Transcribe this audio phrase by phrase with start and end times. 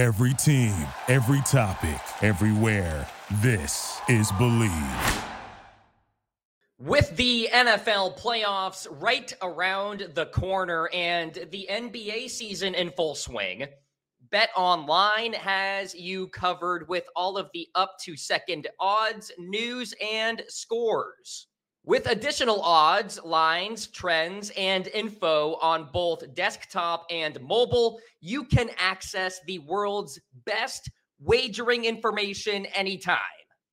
[0.00, 0.74] Every team,
[1.08, 3.06] every topic, everywhere.
[3.42, 5.24] This is Bleav.
[6.78, 13.66] With the NFL playoffs right around the corner and the NBA season in full swing,
[14.30, 20.42] Bet Online has you covered with all of the up to second odds, news, and
[20.48, 21.48] scores.
[21.84, 29.40] With additional odds, lines, trends, and info on both desktop and mobile, you can access
[29.46, 33.18] the world's best wagering information anytime.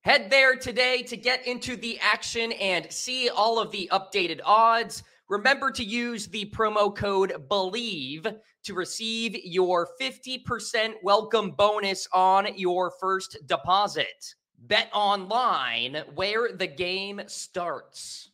[0.04, 5.04] Head there today to get into the action and see all of the updated odds.
[5.28, 12.94] Remember to use the promo code BLEAV to receive your 50% welcome bonus on your
[13.02, 14.34] first deposit.
[14.58, 18.30] Bet online where the game starts.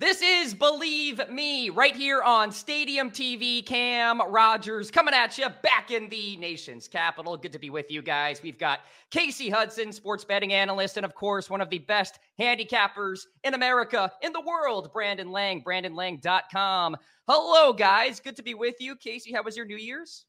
[0.00, 3.64] This is Bleav Me right here on Stadium TV.
[3.64, 7.36] Cam Rogers coming at you back in the nation's capital.
[7.36, 8.42] Good to be with you guys.
[8.42, 13.26] We've got Kasey Hudson, sports betting analyst, and of course, one of the best handicappers
[13.44, 16.96] in America, in the world, Brandon Lang, brandonlang.com.
[17.28, 18.20] Hello, guys.
[18.20, 18.96] Good to be with you.
[18.96, 20.24] Kasey, how was your New Year's?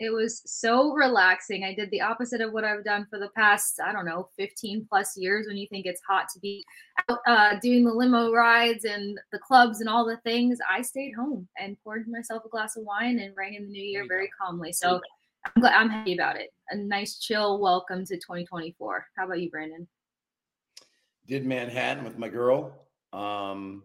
[0.00, 1.62] It was so relaxing.
[1.62, 4.86] I did the opposite of what I've done for the past, I don't know, 15
[4.88, 6.64] plus years when you think it's hot to be
[7.08, 10.58] out uh, doing the limo rides and the clubs and all the things.
[10.68, 13.84] I stayed home and poured myself a glass of wine and rang in the new
[13.84, 14.72] year very calmly.
[14.72, 15.00] So
[15.46, 16.52] I'm glad I'm happy about it.
[16.70, 19.06] A nice chill welcome to 2024.
[19.16, 19.86] How about you, Brandon?
[21.26, 22.72] Did Manhattan with my girl.
[23.12, 23.84] Um,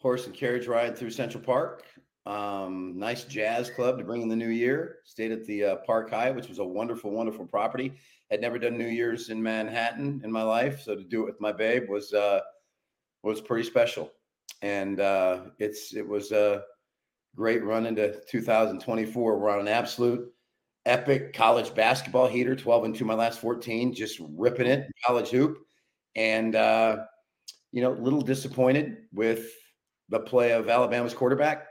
[0.00, 1.84] horse and carriage ride through Central Park.
[2.26, 4.98] Um, nice jazz club to bring in the new year.
[5.04, 7.94] Stayed at the uh, Park Hyatt, which was a wonderful, wonderful property.
[8.30, 11.40] Had never done New Year's in Manhattan in my life, so to do it with
[11.40, 12.40] my babe was uh,
[13.22, 14.12] was pretty special.
[14.62, 16.62] And uh, it's it was a
[17.34, 19.38] great run into 2024.
[19.38, 20.30] We're on an absolute
[20.86, 22.54] epic college basketball heater.
[22.54, 25.58] 12 and two my last 14, just ripping it college hoop.
[26.16, 26.98] And uh,
[27.72, 29.48] you know, a little disappointed with
[30.10, 31.66] the play of Alabama's quarterback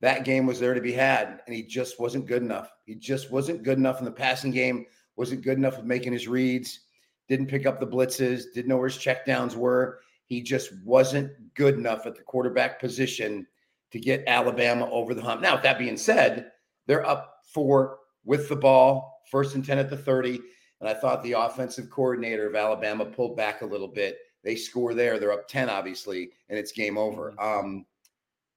[0.00, 2.70] that game was there to be had, and he just wasn't good enough.
[2.84, 4.86] He just wasn't good enough in the passing game,
[5.16, 6.80] wasn't good enough with making his reads,
[7.28, 10.00] didn't pick up the blitzes, didn't know where his checkdowns were.
[10.26, 13.46] He just wasn't good enough at the quarterback position
[13.90, 15.40] to get Alabama over the hump.
[15.40, 16.52] Now, with that being said,
[16.86, 20.40] they're up four with the ball, first and 10 at the 30.
[20.80, 24.18] And I thought the offensive coordinator of Alabama pulled back a little bit.
[24.44, 25.18] They score there.
[25.18, 27.32] They're up 10, obviously, and it's game over.
[27.32, 27.66] Mm-hmm.
[27.66, 27.86] Um,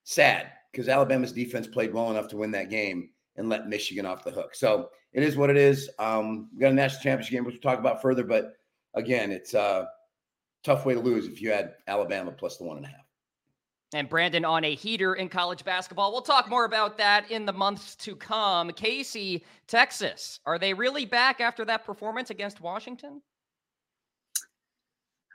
[0.03, 4.23] sad because Alabama's defense played well enough to win that game and let Michigan off
[4.23, 4.55] the hook.
[4.55, 5.89] So it is what it is.
[5.99, 8.23] Um, we got a national championship game, which we'll talk about further.
[8.23, 8.53] But
[8.93, 9.87] again, it's a
[10.63, 12.97] tough way to lose if you had Alabama plus the one and a half.
[13.93, 16.13] And Brandon on a heater in college basketball.
[16.13, 18.69] We'll talk more about that in the months to come.
[18.71, 23.21] Kasey, Texas, are they really back after that performance against Washington?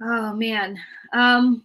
[0.01, 0.79] Oh man.
[1.13, 1.65] Um,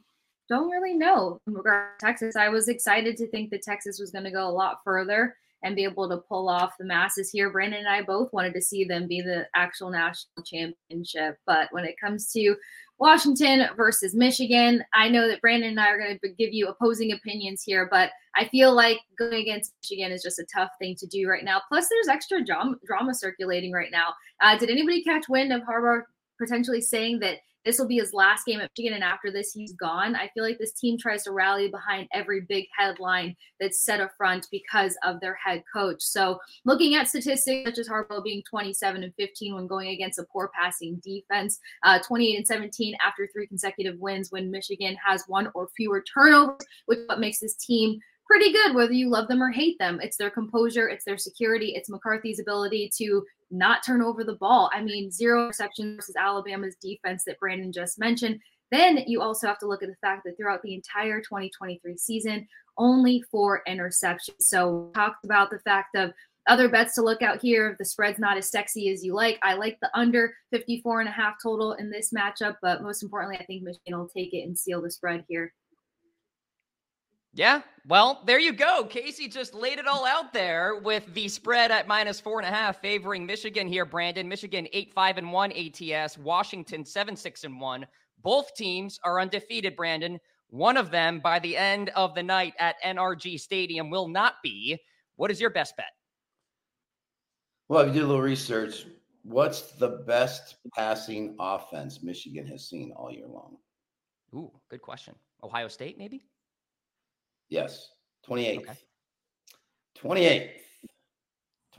[0.51, 2.35] don't really know in regard to Texas.
[2.35, 5.77] I was excited to think that Texas was going to go a lot further and
[5.77, 7.49] be able to pull off the masses here.
[7.49, 11.37] Brandon and I both wanted to see them be the actual national championship.
[11.45, 12.55] But when it comes to
[12.97, 17.13] Washington versus Michigan, I know that Brandon and I are going to give you opposing
[17.13, 21.07] opinions here, but I feel like going against Michigan is just a tough thing to
[21.07, 21.61] do right now.
[21.69, 24.13] Plus, there's extra drama, circulating right now.
[24.41, 26.01] Uh, did anybody catch wind of Harbaugh
[26.37, 29.73] potentially saying that this will be his last game at Michigan, and after this, he's
[29.73, 30.15] gone.
[30.15, 34.11] I feel like this team tries to rally behind every big headline that's set up
[34.17, 36.01] front because of their head coach.
[36.01, 40.25] So, looking at statistics such as Harbaugh being 27 and 15 when going against a
[40.31, 45.49] poor passing defense, uh, 28 and 17 after three consecutive wins when Michigan has one
[45.53, 47.99] or fewer turnovers, which what makes this team
[48.31, 49.99] pretty good, whether you love them or hate them.
[50.01, 54.71] It's their composure, it's their security, it's McCarthy's ability to not turn over the ball.
[54.73, 58.39] I mean, zero receptions versus Alabama's defense that Brandon just mentioned.
[58.71, 62.47] Then you also have to look at the fact that throughout the entire 2023 season,
[62.77, 64.39] only four interceptions.
[64.39, 66.13] So talked about the fact of
[66.47, 67.75] other bets to look out here.
[67.79, 71.11] The spread's not as sexy as you like, I like the under 54 and a
[71.11, 72.55] half total in this matchup.
[72.61, 75.53] But most importantly, I think Michigan will take it and seal the spread here.
[77.33, 78.85] Yeah, well, there you go.
[78.89, 82.51] Kasey just laid it all out there with the spread at minus four and a
[82.51, 83.85] half, favoring Michigan here.
[83.85, 87.87] Brandon, Michigan eight five and one ATS, Washington seven six and one.
[88.21, 89.77] Both teams are undefeated.
[89.77, 90.19] Brandon,
[90.49, 94.77] one of them by the end of the night at NRG Stadium will not be.
[95.15, 95.93] What is your best bet?
[97.69, 98.85] Well, if you do a little research,
[99.23, 103.55] what's the best passing offense Michigan has seen all year long?
[104.35, 105.15] Ooh, good question.
[105.41, 106.25] Ohio State, maybe.
[107.51, 107.89] Yes,
[108.27, 108.57] 28th.
[108.59, 108.73] Okay.
[110.01, 110.49] 28th.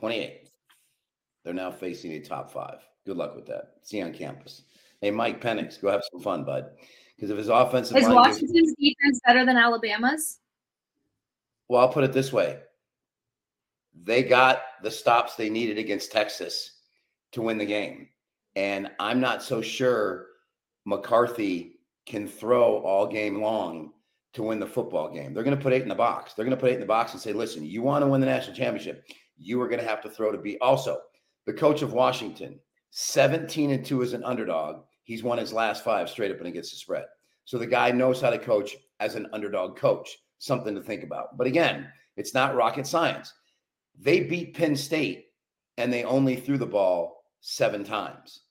[0.00, 0.48] 28th.
[1.42, 2.86] They're now facing a top five.
[3.06, 3.76] Good luck with that.
[3.82, 4.62] See you on campus.
[5.00, 6.66] Hey, Mike Penix, go have some fun, bud.
[7.16, 10.38] Because if his offensive is line Washington's gives, defense better than Alabama's?
[11.68, 12.58] well, I'll put it this way:
[14.04, 16.80] they got the stops they needed against Texas
[17.32, 18.08] to win the game,
[18.56, 20.26] and I'm not so sure
[20.84, 23.92] McCarthy can throw all game long
[24.32, 25.34] to win the football game.
[25.34, 26.34] They're going to put eight in the box.
[26.34, 28.20] They're going to put eight in the box and say, "Listen, you want to win
[28.20, 29.06] the national championship,
[29.36, 30.98] you are going to have to throw to beat." Also,
[31.46, 32.58] the coach of Washington,
[32.90, 34.84] 17 and 2 as an underdog.
[35.04, 37.04] He's won his last five straight up and against the spread.
[37.44, 40.16] So the guy knows how to coach as an underdog coach.
[40.38, 41.36] Something to think about.
[41.36, 43.32] But again, it's not rocket science.
[43.98, 45.26] They beat Penn State
[45.76, 48.42] and they only threw the ball seven times.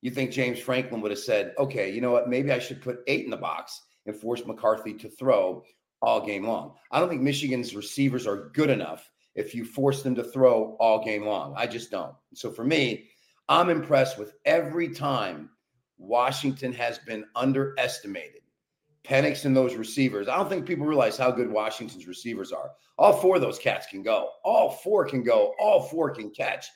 [0.00, 2.28] You think James Franklin would have said, okay, you know what?
[2.28, 5.62] Maybe I should put eight in the box and force McCarthy to throw
[6.02, 6.74] all game long.
[6.90, 11.04] I don't think Michigan's receivers are good enough if you force them to throw all
[11.04, 11.54] game long.
[11.56, 12.14] I just don't.
[12.34, 13.06] So for me,
[13.48, 15.50] I'm impressed with every time
[15.98, 18.40] Washington has been underestimated.
[19.04, 20.28] Penix and those receivers.
[20.28, 22.70] I don't think people realize how good Washington's receivers are.
[22.98, 24.30] All four of those cats can go.
[24.44, 25.54] All four can go.
[25.58, 26.66] All four can catch.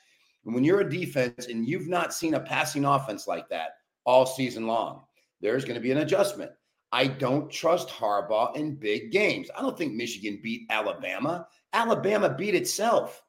[0.45, 3.71] And when you're a defense and you've not seen a passing offense like that
[4.05, 5.03] all season long,
[5.41, 6.51] there's going to be an adjustment.
[6.95, 9.49] I don't trust Harbaugh in big games.
[9.53, 11.45] I don't think Michigan beat Alabama.
[11.73, 13.21] Alabama beat itself.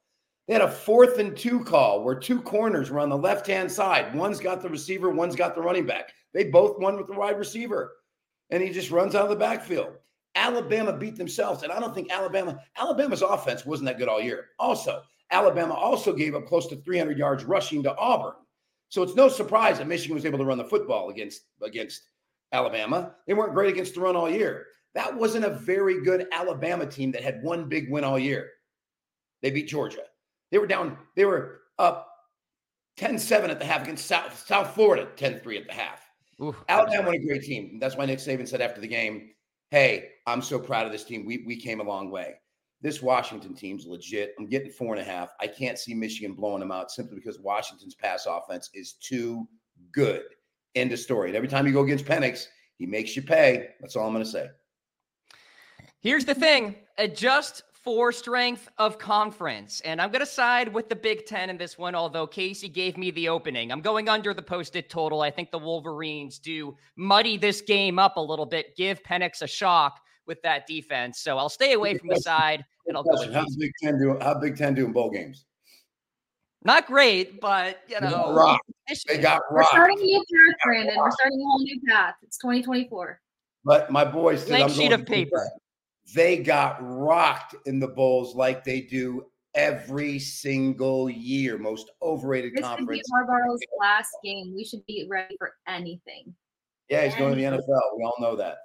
[0.47, 3.69] They had a fourth and two call where two corners were on the left hand
[3.69, 4.15] side.
[4.15, 6.13] One's got the receiver, one's got the running back.
[6.33, 7.97] They both won with the wide receiver.
[8.51, 9.97] And he just runs out of the backfield.
[10.35, 11.63] Alabama beat themselves.
[11.63, 14.45] And I don't think Alabama, Alabama's offense wasn't that good all year.
[14.59, 18.35] Also, Alabama also gave up close to 300 yards rushing to Auburn.
[18.87, 22.03] So it's no surprise that Michigan was able to run the football against against
[22.51, 23.15] Alabama.
[23.25, 24.67] They weren't great against the run all year.
[24.95, 28.49] That wasn't a very good Alabama team that had one big win all year.
[29.41, 30.03] They beat Georgia.
[30.51, 32.09] They were down, they were up
[32.97, 36.01] 10-7 at the half against South, South Florida, 10-3 at the half.
[36.41, 37.79] Oof, Alabama won a great team.
[37.79, 39.31] That's why Nick Saban said after the game,
[39.69, 41.25] hey, I'm so proud of this team.
[41.25, 42.35] We, we came a long way.
[42.81, 44.35] This Washington team's legit.
[44.37, 45.29] I'm getting four and a half.
[45.41, 49.47] I can't see Michigan blowing them out simply because Washington's pass offense is too
[49.91, 50.23] good.
[50.75, 51.29] End of story.
[51.29, 52.45] And every time you go against Penix,
[52.77, 53.69] he makes you pay.
[53.81, 54.47] That's all I'm going to say.
[55.99, 59.79] Here's the thing adjust for strength of conference.
[59.81, 62.97] And I'm going to side with the Big Ten in this one, although Kasey gave
[62.97, 63.71] me the opening.
[63.71, 65.21] I'm going under the posted total.
[65.21, 69.47] I think the Wolverines do muddy this game up a little bit, give Penix a
[69.47, 71.21] shock with that defense.
[71.21, 74.17] So I'll stay away from the side and I'll go with how Big Ten do
[74.19, 75.45] how Big Ten do in bowl games?
[76.63, 78.59] Not great, but you know, rock.
[79.07, 79.73] they got rocked.
[79.73, 80.95] We're starting a new path, Brandon.
[80.97, 82.15] We're starting a whole new path.
[82.23, 83.21] It's 2024.
[83.63, 85.49] But my boys, blank sheet of paper.
[86.13, 89.25] They got rocked in the bowls like they do
[89.55, 91.57] every single year.
[91.57, 93.01] Most overrated this conference.
[93.01, 94.53] This Harbaugh's last game.
[94.55, 96.33] We should be ready for anything.
[96.89, 97.19] Yeah, he's anything.
[97.19, 97.97] going to the NFL.
[97.97, 98.57] We all know that.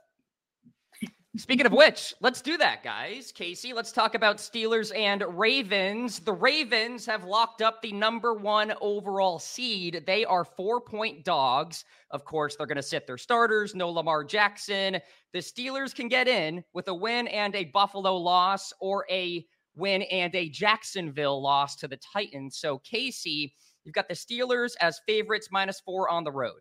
[1.38, 3.32] Speaking of which, let's do that, guys.
[3.32, 6.18] Kasey, let's talk about Steelers and Ravens.
[6.18, 10.04] The Ravens have locked up the number one overall seed.
[10.06, 11.86] They are four point dogs.
[12.10, 14.98] Of course, they're going to sit their starters, no Lamar Jackson.
[15.32, 20.02] The Steelers can get in with a win and a Buffalo loss or a win
[20.02, 22.58] and a Jacksonville loss to the Titans.
[22.58, 23.54] So, Kasey,
[23.84, 26.60] you've got the Steelers as favorites minus four on the road.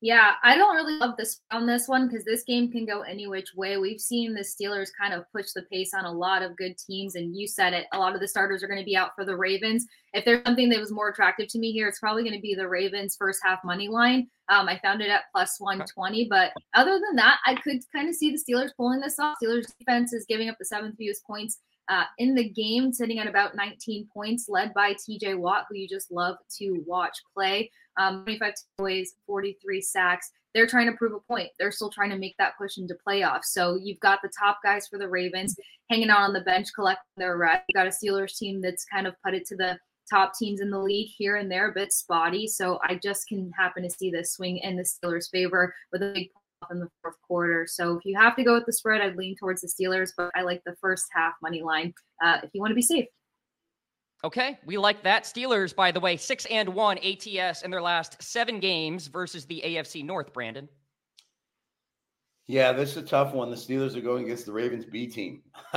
[0.00, 3.26] Yeah, I don't really love this on this one because this game can go any
[3.26, 3.78] which way.
[3.78, 7.16] We've seen the Steelers kind of push the pace on a lot of good teams,
[7.16, 7.86] and you said it.
[7.92, 9.84] A lot of the starters are going to be out for the Ravens.
[10.12, 12.54] If there's something that was more attractive to me here, it's probably going to be
[12.54, 14.28] the Ravens first half money line.
[14.48, 18.14] Um, I found it at plus 120, but other than that, I could kind of
[18.14, 19.36] see the Steelers pulling this off.
[19.42, 23.26] Steelers defense is giving up the seventh fewest points uh, in the game, sitting at
[23.26, 27.70] about 19 points, led by TJ Watt, who you just love to watch play.
[27.98, 30.30] Um, 25 takeaways, 43 sacks.
[30.54, 31.50] They're trying to prove a point.
[31.58, 33.46] They're still trying to make that push into playoffs.
[33.46, 35.56] So you've got the top guys for the Ravens
[35.90, 37.64] hanging out on the bench, collecting their rest.
[37.68, 39.78] You've got a Steelers team that's kind of put it to the
[40.08, 42.46] top teams in the league here and there, a bit spotty.
[42.46, 46.12] So I just can happen to see this swing in the Steelers' favor with a
[46.12, 47.66] big pop in the fourth quarter.
[47.68, 50.30] So if you have to go with the spread, I'd lean towards the Steelers, but
[50.34, 53.06] I like the first half money line uh, if you want to be safe.
[54.24, 55.24] Okay, we like that.
[55.24, 59.62] Steelers, by the way, six and one ATS in their last seven games versus the
[59.64, 60.32] AFC North.
[60.32, 60.68] Brandon.
[62.48, 63.50] Yeah, this is a tough one.
[63.50, 65.42] The Steelers are going against the Ravens B team.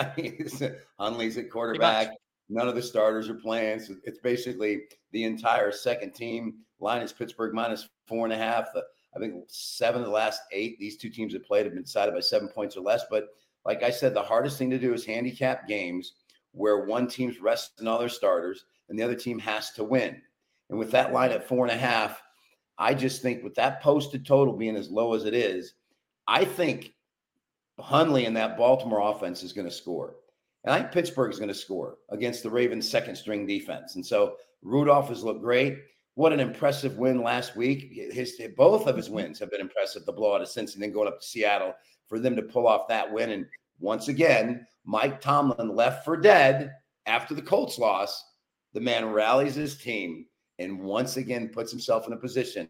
[0.99, 2.09] Huntley's at quarterback.
[2.49, 3.79] None of the starters are playing.
[3.79, 6.59] So it's basically the entire second team.
[6.79, 8.73] Line is Pittsburgh minus four and a half.
[8.73, 8.83] The
[9.15, 12.15] I think seven of the last eight these two teams have played have been decided
[12.15, 13.03] by seven points or less.
[13.09, 13.27] But
[13.65, 16.13] like I said, the hardest thing to do is handicap games
[16.53, 20.21] where one team's resting all their starters and the other team has to win.
[20.69, 22.21] And with that line at four and a half,
[22.77, 25.73] I just think with that posted total being as low as it is,
[26.27, 26.93] I think
[27.79, 30.15] Huntley and that Baltimore offense is going to score.
[30.63, 33.95] And I think Pittsburgh is going to score against the Ravens' second string defense.
[33.95, 35.79] And so Rudolph has looked great.
[36.15, 37.93] What an impressive win last week.
[38.11, 40.05] His both of his wins have been impressive.
[40.05, 41.73] The blowout of Cincinnati, and then going up to Seattle
[42.07, 43.31] for them to pull off that win.
[43.31, 43.45] And
[43.81, 46.71] once again, Mike Tomlin left for dead
[47.07, 48.23] after the Colts loss.
[48.73, 50.25] The man rallies his team
[50.59, 52.69] and once again puts himself in a position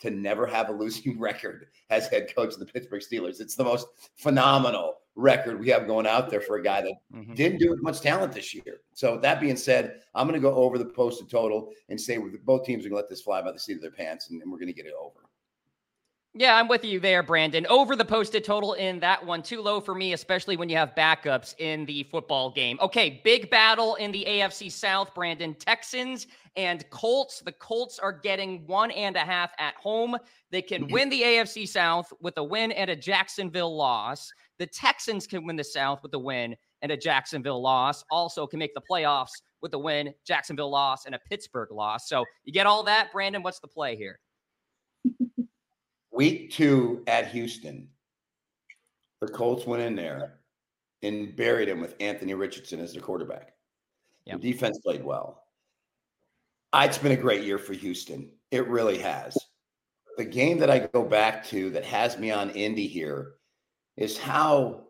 [0.00, 3.40] to never have a losing record as head coach of the Pittsburgh Steelers.
[3.40, 7.34] It's the most phenomenal record we have going out there for a guy that mm-hmm.
[7.34, 8.80] didn't do as much talent this year.
[8.94, 12.18] So with that being said, I'm going to go over the posted total and say
[12.44, 14.40] both teams are going to let this fly by the seat of their pants, and,
[14.42, 15.23] and we're going to get it over.
[16.36, 17.64] Yeah, I'm with you there, Brandon.
[17.68, 19.40] Over the posted total in that one.
[19.40, 22.76] Too low for me, especially when you have backups in the football game.
[22.80, 25.54] Okay, big battle in the AFC South, Brandon.
[25.54, 26.26] Texans
[26.56, 27.38] and Colts.
[27.38, 30.16] The Colts are getting one and a half at home.
[30.50, 30.92] They can mm-hmm.
[30.92, 34.32] win the AFC South with a win and a Jacksonville loss.
[34.58, 38.04] The Texans can win the South with a win and a Jacksonville loss.
[38.10, 42.08] Also can make the playoffs with a win, Jacksonville loss, and a Pittsburgh loss.
[42.08, 43.44] So you get all that, Brandon.
[43.44, 44.18] What's the play here?
[46.14, 47.88] Week two at Houston,
[49.20, 50.34] the Colts went in there
[51.02, 53.54] and buried him with Anthony Richardson as their quarterback.
[54.26, 54.40] Yep.
[54.40, 55.42] The defense played well.
[56.72, 58.30] It's been a great year for Houston.
[58.50, 59.36] It really has.
[60.16, 63.34] The game that I go back to that has me on Indy here
[63.96, 64.84] is how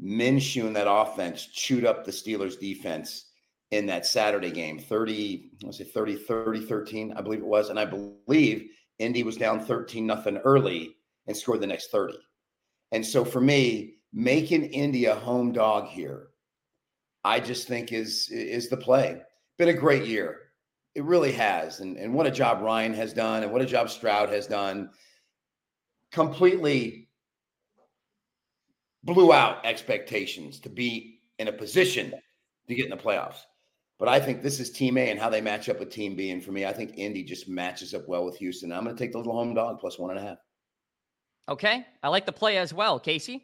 [0.00, 3.26] Minshew and that offense chewed up the Steelers defense
[3.72, 7.70] in that Saturday game 30, let's say 30, 30, 13, I believe it was.
[7.70, 10.96] And I believe Indy was down 13 nothing early
[11.26, 12.14] and scored the next 30.
[12.92, 16.28] And so for me, making Indy a home dog here,
[17.24, 19.22] I just think is is the play.
[19.58, 20.38] Been a great year.
[20.94, 21.80] It really has.
[21.80, 24.90] And, and what a job Ryan has done and what a job Stroud has done.
[26.10, 27.08] Completely
[29.04, 32.12] blew out expectations to be in a position
[32.68, 33.40] to get in the playoffs.
[34.02, 36.32] But I think this is Team A and how they match up with Team B.
[36.32, 38.72] And for me, I think Indy just matches up well with Houston.
[38.72, 40.38] I'm going to take the little home dog plus one and a half.
[41.48, 41.86] Okay.
[42.02, 42.98] I like the play as well.
[42.98, 43.42] Kasey?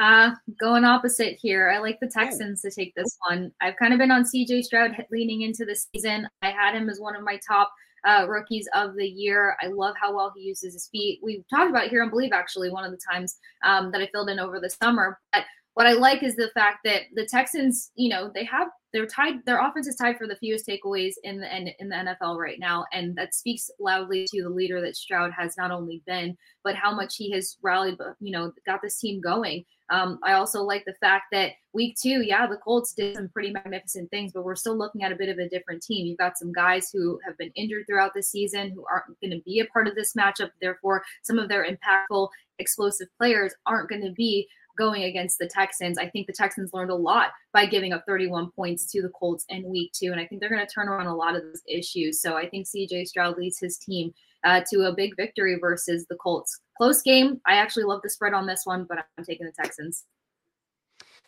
[0.00, 1.68] Uh, going opposite here.
[1.68, 3.52] I like the Texans to take this one.
[3.60, 6.26] I've kind of been on CJ Stroud leaning into the season.
[6.40, 7.70] I had him as one of my top
[8.08, 9.58] uh, rookies of the year.
[9.62, 11.20] I love how well he uses his feet.
[11.22, 14.30] We talked about here on Bleav actually one of the times um, that I filled
[14.30, 15.20] in over the summer.
[15.34, 19.06] But what I like is the fact that the Texans, you know, they have they're
[19.06, 19.44] tied.
[19.46, 22.84] Their offense is tied for the fewest takeaways in the in, the NFL right now,
[22.92, 26.94] and that speaks loudly to the leader that Stroud has not only been, but how
[26.94, 27.98] much he has rallied.
[28.20, 29.64] You know, got this team going.
[29.90, 33.50] Um, I also like the fact that week two, yeah, the Colts did some pretty
[33.50, 36.06] magnificent things, but we're still looking at a bit of a different team.
[36.06, 39.42] You've got some guys who have been injured throughout the season who aren't going to
[39.44, 40.50] be a part of this matchup.
[40.60, 45.98] Therefore, some of their impactful, explosive players aren't going to be going against the Texans.
[45.98, 49.44] I think the Texans learned a lot by giving up 31 points to the Colts
[49.48, 50.12] in week two.
[50.12, 52.20] And I think they're going to turn around a lot of those issues.
[52.20, 54.12] So I think CJ Stroud leads his team
[54.44, 56.60] uh, to a big victory versus the Colts.
[56.76, 57.40] Close game.
[57.46, 60.04] I actually love the spread on this one, but I'm taking the Texans.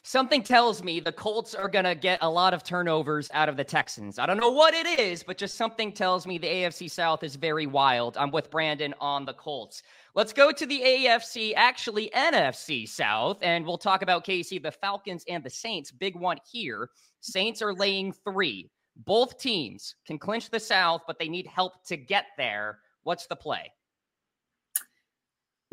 [0.07, 3.57] Something tells me the Colts are going to get a lot of turnovers out of
[3.57, 4.19] the Texans.
[4.19, 7.37] I don't know what it is, but just something tells me the AFC South is
[7.37, 8.19] very wild.
[8.19, 9.83] I'm with Brandon on the Colts.
[10.15, 15.25] Let's go to the AFC, actually NFC South, and we'll talk about Kasey, the Falcons
[15.27, 15.91] and the Saints.
[15.91, 16.91] Big one here.
[17.23, 18.71] Saints are laying three.
[19.07, 22.81] Both teams can clinch the South, but they need help to get there.
[23.05, 23.73] What's the play?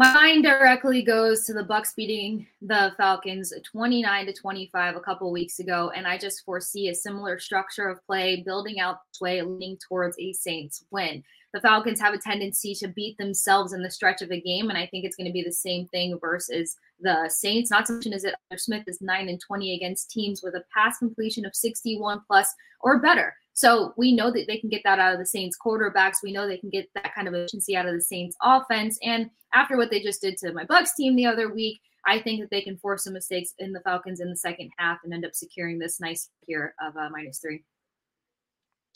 [0.01, 5.31] My mind directly goes to the Bucs beating the Falcons 29 to 25 a couple
[5.31, 9.43] weeks ago, and I just foresee a similar structure of play building out this way,
[9.43, 13.91] leaning towards a Saints win the Falcons have a tendency to beat themselves in the
[13.91, 16.77] stretch of a game, and I think it's going to be the same thing versus
[16.99, 17.69] the Saints.
[17.69, 20.97] Not to mention is that Smith is nine and twenty against teams with a pass
[20.97, 23.35] completion of sixty-one plus or better.
[23.53, 26.23] So we know that they can get that out of the Saints quarterbacks.
[26.23, 28.97] We know they can get that kind of efficiency out of the Saints offense.
[29.03, 32.41] And after what they just did to my Bucs team the other week, I think
[32.41, 35.25] that they can force some mistakes in the Falcons in the second half and end
[35.25, 37.63] up securing this nice here of uh, minus three.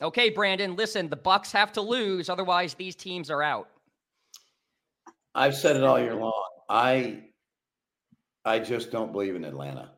[0.01, 3.69] Okay, Brandon, listen, the Bucs have to lose, otherwise these teams are out.
[5.35, 6.33] I've said it all year long.
[6.69, 7.23] I
[8.43, 9.91] I just don't believe in Atlanta.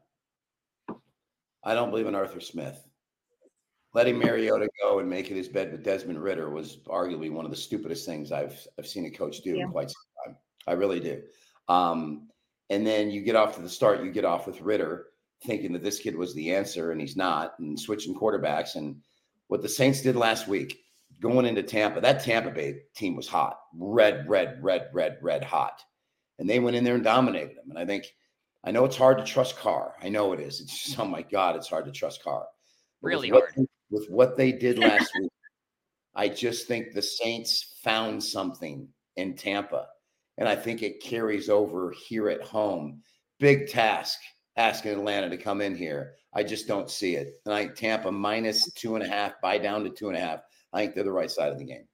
[1.64, 2.87] I don't believe in Arthur Smith.
[3.98, 7.58] Letting Mariota go and making his bed with Desmond Ridder was arguably one of the
[7.58, 9.64] stupidest things I've I've seen a coach do yeah.
[9.64, 10.38] in quite some time.
[10.68, 11.24] I really do.
[11.68, 12.28] Um,
[12.70, 15.08] and then you get off to the start, you get off with Ritter,
[15.48, 18.98] thinking that this kid was the answer, and he's not, and switching quarterbacks and
[19.48, 20.78] what the Saints did last week,
[21.20, 25.82] going into Tampa, that Tampa Bay team was hot, red, red, red, red, red hot.
[26.38, 27.72] And they went in there and dominated them.
[27.72, 28.06] And I think,
[28.64, 29.96] I know it's hard to trust Carr.
[30.04, 30.62] I know it is.
[30.62, 32.46] It's just, oh my God, it's hard to trust Carr.
[33.02, 33.54] Really with hard.
[33.56, 35.32] What, with what they did last week,
[36.16, 39.88] I just think the Saints found something in Tampa.
[40.38, 43.02] And I think it carries over here at home.
[43.40, 44.20] Big task
[44.56, 46.14] asking Atlanta to come in here.
[46.34, 47.40] I just don't see it.
[47.46, 50.42] And I Tampa minus two and a half, buy down to two and a half.
[50.74, 51.88] I think they're the right side of the game.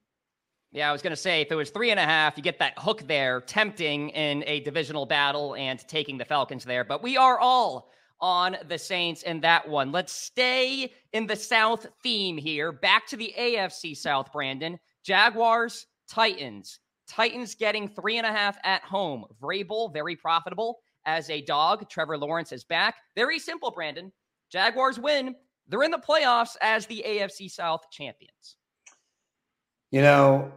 [0.71, 2.57] Yeah, I was going to say if it was three and a half, you get
[2.59, 6.83] that hook there, tempting in a divisional battle and taking the Falcons there.
[6.83, 7.91] But we are all
[8.23, 9.91] on the Saints in that one.
[9.91, 12.71] Let's stay in the South theme here.
[12.71, 14.79] Back to the AFC South, Brandon.
[15.03, 16.79] Jaguars, Titans.
[17.05, 19.25] Titans getting three and a half at home.
[19.41, 21.89] Vrabel, very profitable as a dog.
[21.89, 22.95] Trevor Lawrence is back.
[23.13, 24.09] Very simple, Brandon.
[24.49, 25.35] Jaguars win.
[25.67, 28.55] They're in the playoffs as the AFC South champions.
[29.91, 30.49] You know,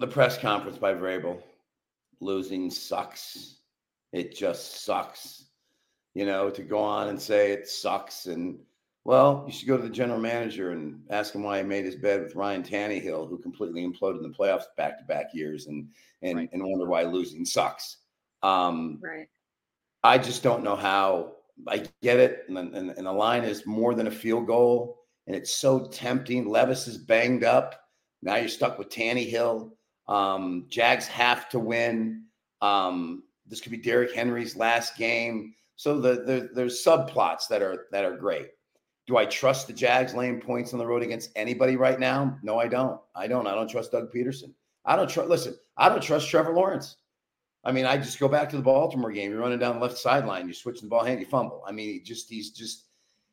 [0.00, 1.40] the press conference by Vrabel
[2.20, 3.58] losing sucks.
[4.12, 5.43] It just sucks.
[6.14, 8.26] You know, to go on and say it sucks.
[8.26, 8.58] And
[9.04, 11.96] well, you should go to the general manager and ask him why he made his
[11.96, 15.88] bed with Ryan Tannehill, who completely imploded in the playoffs back to back years, and
[16.22, 16.50] and right.
[16.52, 17.98] and wonder why losing sucks.
[18.42, 19.28] Um, right.
[20.02, 21.32] I just don't know how.
[21.68, 25.36] I get it, and, and, and the line is more than a field goal, and
[25.36, 26.48] it's so tempting.
[26.48, 27.80] Levis is banged up.
[28.22, 29.70] Now you're stuck with Tannehill.
[30.08, 32.24] Um, Jags have to win.
[32.60, 35.54] Um, this could be Derrick Henry's last game.
[35.76, 38.48] So the, the, there's subplots that are that are great.
[39.06, 42.38] Do I trust the Jags laying points on the road against anybody right now?
[42.42, 43.00] No, I don't.
[43.14, 43.46] I don't.
[43.46, 44.52] I don't trust Doug Pederson.
[44.84, 45.28] I don't trust.
[45.28, 46.96] Listen, I don't trust Trevor Lawrence.
[47.64, 49.30] I mean, I just go back to the Baltimore game.
[49.30, 51.62] You're running down the left sideline, you're switching the ball hand, you fumble.
[51.66, 52.84] I mean, just he's just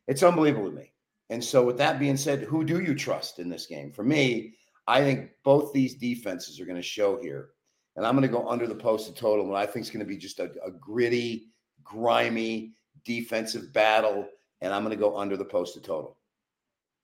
[0.07, 0.91] it's unbelievable to me.
[1.29, 3.91] And so, with that being said, who do you trust in this game?
[3.91, 4.55] For me,
[4.87, 7.51] I think both these defenses are going to show here,
[7.95, 9.45] and I'm going to go under the posted total.
[9.45, 11.50] And I think it's going to be just a, a gritty,
[11.83, 12.73] grimy
[13.05, 14.27] defensive battle,
[14.61, 16.17] and I'm going to go under the posted total.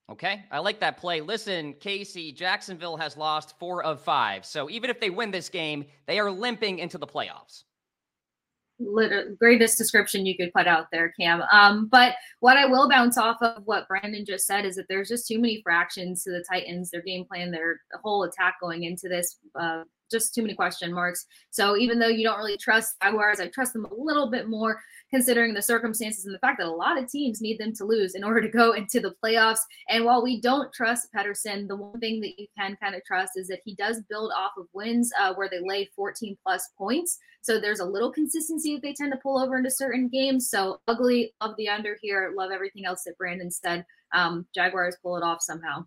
[0.10, 1.20] Okay, I like that play.
[1.20, 4.46] Listen, Kasey, Jacksonville has lost four of five.
[4.46, 7.64] So even if they win this game, they are limping into the playoffs.
[8.80, 11.42] Literally, greatest description you could put out there, Cam.
[11.52, 15.10] Um, but what I will bounce off of what Brandon just said is that there's
[15.10, 19.10] just too many fractions to the Titans, their game plan, their whole attack going into
[19.10, 19.40] this.
[19.60, 21.26] Uh, just too many question marks.
[21.52, 24.80] So even though you don't really trust Jaguars, I trust them a little bit more
[25.10, 28.16] considering the circumstances and the fact that a lot of teams need them to lose
[28.16, 29.60] in order to go into the playoffs.
[29.90, 33.34] And while we don't trust Pederson, the one thing that you can kind of trust
[33.36, 37.18] is that he does build off of wins uh, where they lay 14 plus points.
[37.42, 40.50] So there's a little consistency that they tend to pull over into certain games.
[40.50, 43.86] So ugly, love the under here, love everything else that Brandon said.
[44.14, 45.86] Um, Jaguars pull it off somehow.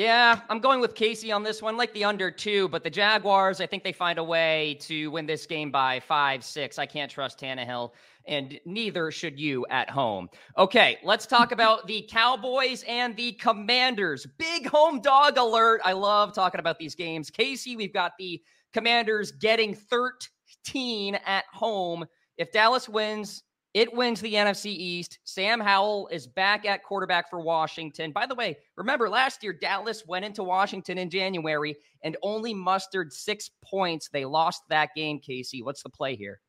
[0.00, 3.60] Yeah, I'm going with Kasey on this one, like the under two, but the Jaguars,
[3.60, 6.78] I think they find a way to win this game by five, six.
[6.78, 7.90] I can't trust Tannehill
[8.26, 10.30] and neither should you at home.
[10.56, 14.26] Okay, let's talk about the Cowboys and the Commanders.
[14.38, 15.82] Big home dog alert.
[15.84, 17.30] I love talking about these games.
[17.30, 18.40] Kasey, we've got the
[18.72, 22.06] Commanders getting 13 at home.
[22.38, 23.42] If Dallas wins,
[23.74, 25.18] it wins the NFC East.
[25.24, 28.12] Sam Howell is back at quarterback for Washington.
[28.12, 33.12] By the way, remember last year, Dallas went into Washington in January and only mustered
[33.12, 34.08] six points.
[34.12, 35.62] They lost that game, Kasey.
[35.62, 36.40] What's the play here?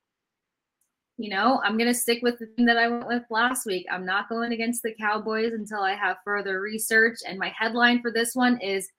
[1.21, 3.85] you know, I'm going to stick with the thing that I went with last week.
[3.91, 7.19] I'm not going against the Cowboys until I have further research.
[7.27, 8.89] And my headline for this one is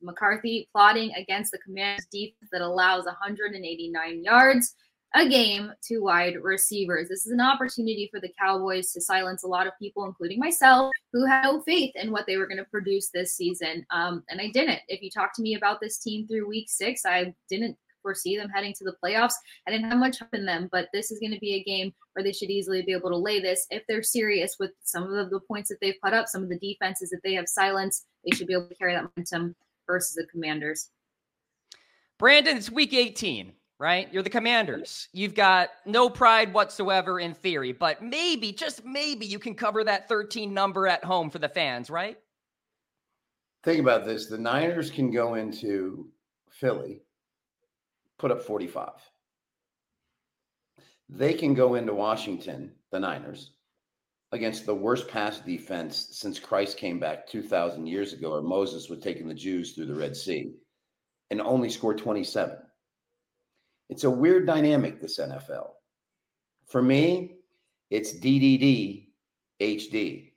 [0.00, 4.74] McCarthy plotting against the Commanders defense that allows 189 yards
[5.14, 7.08] a game to wide receivers.
[7.08, 10.92] This is an opportunity for the Cowboys to silence a lot of people, including myself,
[11.12, 13.86] who had no faith in what they were going to produce this season.
[13.90, 14.80] Um, and I didn't.
[14.88, 18.50] If you talk to me about this team through week six, I didn't foresee them
[18.50, 19.34] heading to the playoffs.
[19.66, 21.92] I didn't have much hope in them, but this is going to be a game
[22.12, 25.30] where they should easily be able to lay this if they're serious with some of
[25.30, 28.06] the points that they've put up, some of the defenses that they have silenced.
[28.24, 30.90] They should be able to carry that momentum versus the Commanders.
[32.18, 34.12] Brandon, it's week 18 right?
[34.12, 35.08] You're the commanders.
[35.12, 40.08] You've got no pride whatsoever in theory, but maybe, just maybe, you can cover that
[40.08, 42.18] 13 number at home for the fans, right?
[43.64, 46.08] Think about this the Niners can go into
[46.50, 47.02] Philly
[48.18, 48.90] put up 45.
[51.08, 53.52] They can go into Washington, the Niners,
[54.32, 58.98] against the worst pass defense since Christ came back 2,000 years ago, or Moses was
[58.98, 60.52] taking the Jews through the Red Sea,
[61.30, 62.58] and only score 27.
[63.88, 65.70] It's a weird dynamic, this NFL.
[66.66, 67.36] For me,
[67.90, 69.08] it's DDD
[69.60, 70.32] HD.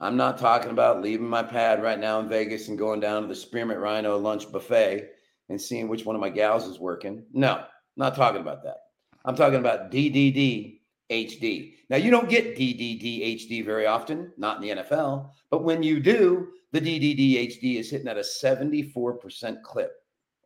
[0.00, 3.28] I'm not talking about leaving my pad right now in Vegas and going down to
[3.28, 5.10] the Spearmint Rhino lunch buffet
[5.48, 7.24] and seeing which one of my gals is working.
[7.32, 7.64] No,
[7.96, 8.78] not talking about that.
[9.24, 10.80] I'm talking about DDD
[11.10, 11.74] HD.
[11.90, 16.00] Now, you don't get DDD HD very often, not in the NFL, but when you
[16.00, 19.92] do, the DDD HD is hitting at a 74% clip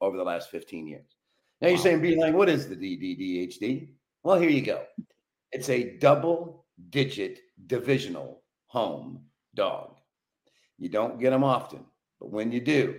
[0.01, 1.12] over the last 15 years.
[1.63, 3.89] Now you're saying, B Lang, what is the DDD HD?
[4.25, 4.83] Well, here you go.
[5.53, 9.21] It's a double digit divisional home
[9.55, 9.95] dog.
[10.79, 11.85] You don't get them often,
[12.19, 12.99] but when you do,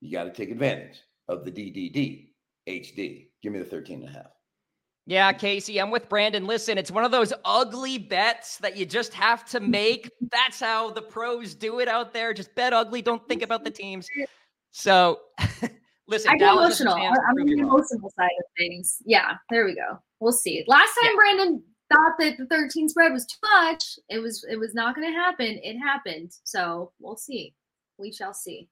[0.00, 2.28] you got to take advantage of the DDD
[2.68, 3.30] HD.
[3.42, 4.30] Give me the 13 and a half.
[5.06, 6.46] Yeah, Kasey, I'm with Brandon.
[6.46, 10.08] Listen, it's one of those ugly bets that you just have to make.
[10.30, 12.32] That's how the pros do it out there.
[12.32, 13.02] Just bet ugly.
[13.02, 14.08] Don't think about the teams.
[14.76, 15.20] So,
[16.06, 16.94] listen, I get emotional.
[16.94, 18.98] I'm on the emotional side of things.
[19.04, 19.98] Yeah, there we go.
[20.20, 20.64] We'll see.
[20.66, 21.16] Last time yeah.
[21.16, 21.62] Brandon
[21.92, 23.98] thought that the 13 spread was too much.
[24.08, 24.44] It was.
[24.50, 25.60] It was not going to happen.
[25.62, 26.32] It happened.
[26.44, 27.54] So we'll see.
[27.98, 28.68] We shall see.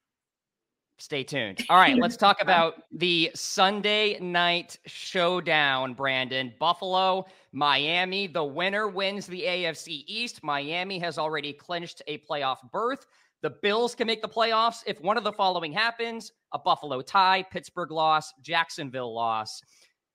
[1.03, 1.64] Stay tuned.
[1.68, 6.53] All right, let's talk about the Sunday night showdown, Brandon.
[6.61, 8.29] Buffalo, Miami.
[8.29, 10.45] The winner wins the AFC East.
[10.45, 13.07] Miami has already clinched a playoff berth.
[13.42, 17.44] The Bills can make the playoffs if one of the following happens a Buffalo tie,
[17.50, 19.61] Pittsburgh loss, Jacksonville loss.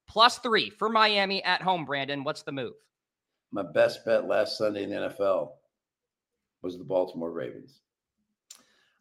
[0.07, 2.23] Plus three for Miami at home, Brandon.
[2.23, 2.73] What's the move?
[3.51, 5.51] My best bet last Sunday in the NFL
[6.61, 7.81] was the Baltimore Ravens.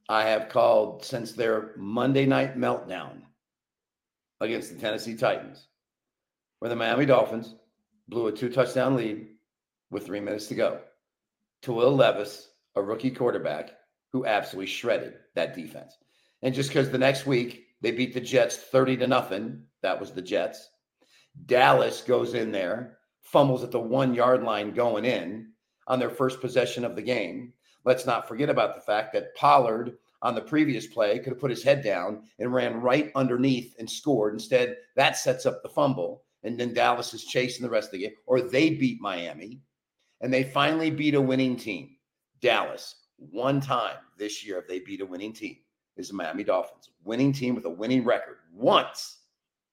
[0.08, 3.22] I have called since their Monday night meltdown
[4.40, 5.68] against the Tennessee Titans,
[6.58, 7.54] where the Miami Dolphins
[8.08, 9.28] blew a two touchdown lead
[9.90, 10.80] with three minutes to go
[11.62, 13.75] to Will Levis, a rookie quarterback
[14.12, 15.96] who absolutely shredded that defense.
[16.42, 20.12] And just because the next week they beat the Jets 30 to nothing, that was
[20.12, 20.70] the Jets.
[21.46, 25.50] Dallas goes in there, fumbles at the one yard line going in
[25.86, 27.52] on their first possession of the game.
[27.84, 31.50] Let's not forget about the fact that Pollard on the previous play could have put
[31.50, 34.34] his head down and ran right underneath and scored.
[34.34, 36.24] Instead, that sets up the fumble.
[36.42, 39.60] And then Dallas is chasing the rest of the game, or they beat Miami
[40.20, 41.96] and they finally beat a winning team.
[42.40, 45.56] Dallas, one time this year, if they beat a winning team,
[45.96, 46.90] is the Miami Dolphins.
[47.04, 48.36] Winning team with a winning record.
[48.52, 49.18] Once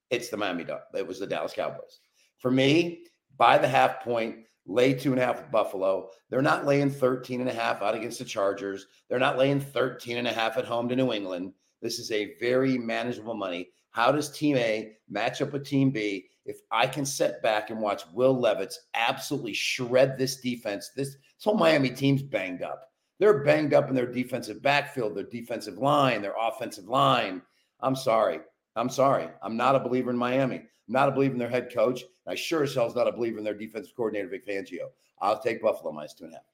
[0.09, 0.89] it's the Miami Dolphins.
[0.95, 1.99] It was the Dallas Cowboys.
[2.37, 3.05] For me,
[3.37, 6.09] by the half point, lay two and a half with Buffalo.
[6.29, 8.85] They're not laying 13 and a half out against the Chargers.
[9.09, 11.53] They're not laying 13 and a half at home to New England.
[11.81, 13.69] This is a very manageable money.
[13.91, 16.27] How does team A match up with team B?
[16.45, 21.43] If I can set back and watch Will Levis absolutely shred this defense, this, this
[21.43, 22.92] whole Miami team's banged up.
[23.23, 27.41] They're banged up in their defensive backfield, their defensive line, their offensive line.
[27.79, 28.41] I'm sorry.
[28.75, 29.29] I'm sorry.
[29.41, 30.57] I'm not a believer in Miami.
[30.57, 32.03] I'm not a believer in their head coach.
[32.27, 34.89] I sure as hell's not a believer in their defensive coordinator, Vic Fangio.
[35.21, 36.45] I'll take Buffalo minus two and a half.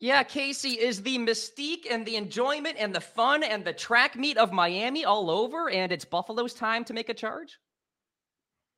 [0.00, 4.38] Yeah, Kasey, is the mystique and the enjoyment and the fun and the track meet
[4.38, 7.58] of Miami all over, and it's Buffalo's time to make a charge?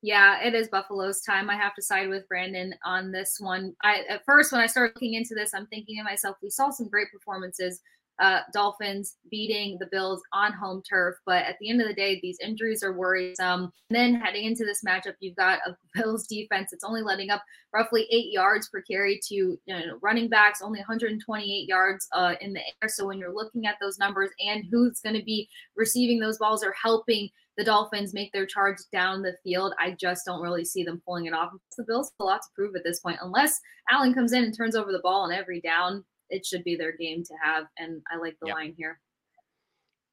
[0.05, 1.49] Yeah, it is Buffalo's time.
[1.49, 3.75] I have to side with Brandon on this one.
[3.83, 6.69] I at first when I started looking into this, I'm thinking to myself, we saw
[6.69, 7.81] some great performances
[8.21, 11.17] uh, Dolphins beating the Bills on home turf.
[11.27, 13.73] But at the end of the day, these injuries are worrisome.
[13.91, 17.43] And then heading into this matchup, you've got a Bills defense that's only letting up
[17.73, 22.53] roughly eight yards per carry to you know, running backs, only 128 yards uh, in
[22.53, 22.89] the air.
[22.89, 26.63] So when you're looking at those numbers and who's going to be receiving those balls
[26.63, 30.85] or helping the Dolphins make their charge down the field, I just don't really see
[30.85, 31.53] them pulling it off.
[31.77, 34.57] The Bills have a lot to prove at this point, unless Allen comes in and
[34.57, 37.65] turns over the ball on every down it should be their game to have.
[37.79, 38.57] And I like the yep.
[38.57, 39.01] line here.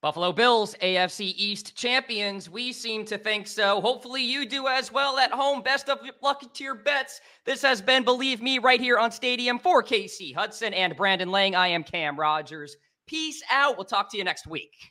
[0.01, 2.49] Buffalo Bills, AFC East champions.
[2.49, 3.79] We seem to think so.
[3.81, 5.61] Hopefully, you do as well at home.
[5.61, 7.21] Best of luck to your bets.
[7.45, 11.55] This has been Bleav Me right here on Stadium for Kasey Hudson and Brandon Lang.
[11.55, 12.75] I am Cam Rogers.
[13.05, 13.77] Peace out.
[13.77, 14.90] We'll talk to you next week.